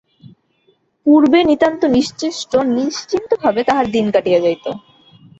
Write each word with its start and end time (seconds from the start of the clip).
পূর্বে 1.05 1.39
নিতান্ত 1.43 1.81
নিশ্চেষ্ট 1.97 2.51
নিশ্চিন্তভাবে 2.77 3.61
তাহার 3.63 3.85
দিন 3.91 4.05
কাটিয়া 4.15 4.39
যাইত। 4.39 4.65